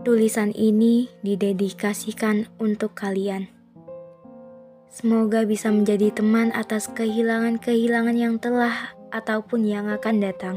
Tulisan 0.00 0.56
ini 0.56 1.12
didedikasikan 1.20 2.48
untuk 2.56 2.96
kalian. 2.96 3.52
Semoga 4.88 5.44
bisa 5.44 5.68
menjadi 5.68 6.08
teman 6.08 6.56
atas 6.56 6.88
kehilangan-kehilangan 6.88 8.16
yang 8.16 8.40
telah 8.40 8.96
ataupun 9.12 9.68
yang 9.68 9.92
akan 9.92 10.24
datang. 10.24 10.56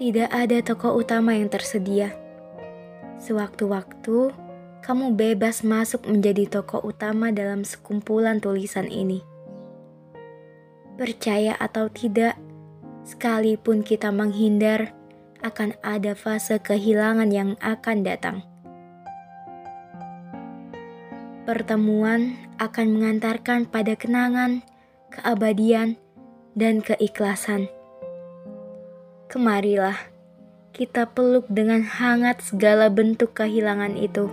Tidak 0.00 0.32
ada 0.32 0.64
tokoh 0.64 1.04
utama 1.04 1.36
yang 1.36 1.52
tersedia. 1.52 2.16
Sewaktu-waktu, 3.20 4.32
kamu 4.80 5.12
bebas 5.12 5.60
masuk 5.60 6.08
menjadi 6.08 6.48
tokoh 6.48 6.80
utama 6.80 7.28
dalam 7.28 7.60
sekumpulan 7.60 8.40
tulisan 8.40 8.88
ini. 8.88 9.20
Percaya 10.96 11.60
atau 11.60 11.92
tidak, 11.92 12.40
sekalipun 13.04 13.84
kita 13.84 14.08
menghindar, 14.08 14.96
akan 15.42 15.74
ada 15.82 16.14
fase 16.14 16.58
kehilangan 16.58 17.30
yang 17.30 17.54
akan 17.62 18.06
datang. 18.06 18.46
Pertemuan 21.48 22.36
akan 22.60 22.86
mengantarkan 22.92 23.64
pada 23.64 23.96
kenangan, 23.96 24.60
keabadian, 25.08 25.96
dan 26.52 26.84
keikhlasan. 26.84 27.72
Kemarilah 29.32 29.96
kita 30.76 31.10
peluk 31.10 31.48
dengan 31.50 31.82
hangat 31.82 32.44
segala 32.44 32.86
bentuk 32.92 33.34
kehilangan 33.34 33.98
itu. 33.98 34.30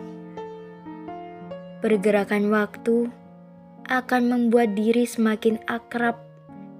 Pergerakan 1.81 2.53
waktu 2.53 3.09
akan 3.89 4.21
membuat 4.29 4.77
diri 4.77 5.09
semakin 5.09 5.57
akrab 5.65 6.21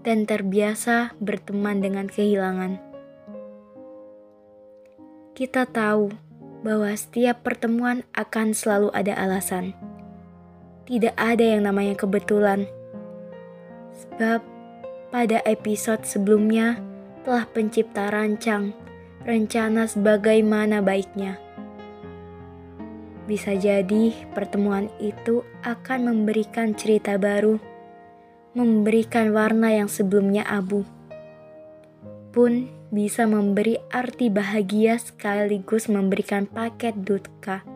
dan 0.06 0.30
terbiasa 0.30 1.18
berteman 1.18 1.82
dengan 1.82 2.06
kehilangan. 2.06 2.85
Kita 5.36 5.68
tahu 5.68 6.16
bahwa 6.64 6.88
setiap 6.96 7.44
pertemuan 7.44 8.08
akan 8.16 8.56
selalu 8.56 8.88
ada 8.96 9.20
alasan. 9.20 9.76
Tidak 10.88 11.12
ada 11.20 11.44
yang 11.44 11.68
namanya 11.68 12.00
kebetulan. 12.00 12.72
Sebab 14.00 14.40
pada 15.12 15.44
episode 15.44 16.08
sebelumnya 16.08 16.80
telah 17.28 17.44
pencipta 17.52 18.08
rancang 18.08 18.72
rencana 19.28 19.92
sebagaimana 19.92 20.80
baiknya. 20.80 21.36
Bisa 23.28 23.60
jadi 23.60 24.16
pertemuan 24.32 24.88
itu 25.04 25.44
akan 25.68 26.16
memberikan 26.16 26.72
cerita 26.72 27.20
baru 27.20 27.60
memberikan 28.56 29.36
warna 29.36 29.68
yang 29.68 29.92
sebelumnya 29.92 30.48
abu, 30.48 30.88
pun 32.32 32.72
bisa 32.96 33.28
memberi 33.28 33.76
arti 33.92 34.32
bahagia 34.32 34.96
sekaligus 34.96 35.92
memberikan 35.92 36.48
paket 36.48 36.96
dutka. 36.96 37.68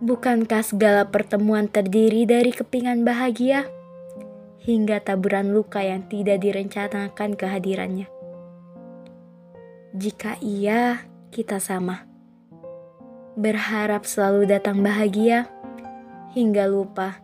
Bukankah 0.00 0.64
segala 0.64 1.04
pertemuan 1.12 1.68
terdiri 1.68 2.24
dari 2.24 2.56
kepingan 2.56 3.04
bahagia 3.04 3.68
hingga 4.64 5.04
taburan 5.04 5.52
luka 5.52 5.84
yang 5.84 6.08
tidak 6.08 6.40
direncanakan 6.40 7.36
kehadirannya? 7.36 8.08
Jika 9.92 10.40
iya, 10.40 11.04
kita 11.28 11.60
sama. 11.60 12.08
Berharap 13.36 14.08
selalu 14.08 14.48
datang 14.48 14.80
bahagia 14.80 15.52
hingga 16.32 16.64
lupa 16.64 17.20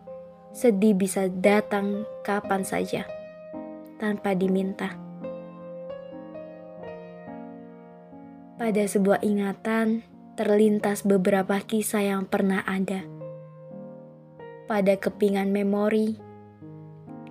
sedih 0.53 0.93
bisa 0.93 1.25
datang 1.33 2.05
kapan 2.21 2.61
saja 2.61 3.09
tanpa 3.97 4.37
diminta. 4.37 5.08
Pada 8.59 8.83
sebuah 8.83 9.23
ingatan 9.23 10.03
terlintas 10.35 11.07
beberapa 11.07 11.63
kisah 11.63 12.03
yang 12.03 12.27
pernah 12.27 12.59
ada. 12.67 13.07
Pada 14.67 14.99
kepingan 14.99 15.47
memori, 15.55 16.19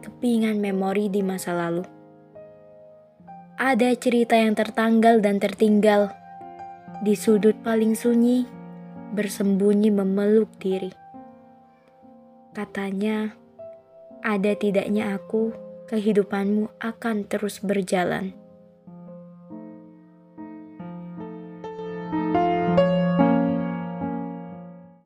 kepingan 0.00 0.56
memori 0.56 1.12
di 1.12 1.20
masa 1.20 1.52
lalu. 1.52 1.84
Ada 3.60 3.92
cerita 4.00 4.40
yang 4.40 4.56
tertanggal 4.56 5.20
dan 5.20 5.36
tertinggal 5.36 6.16
di 7.04 7.12
sudut 7.12 7.60
paling 7.60 7.92
sunyi, 7.92 8.48
bersembunyi 9.12 9.92
memeluk 9.92 10.48
diri. 10.56 10.96
Katanya, 12.56 13.36
ada 14.24 14.56
tidaknya 14.56 15.12
aku, 15.12 15.52
kehidupanmu 15.92 16.72
akan 16.80 17.28
terus 17.28 17.60
berjalan. 17.60 18.47